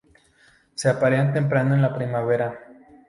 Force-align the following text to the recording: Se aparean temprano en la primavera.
Se 0.73 0.89
aparean 0.89 1.31
temprano 1.31 1.75
en 1.75 1.83
la 1.83 1.93
primavera. 1.93 2.57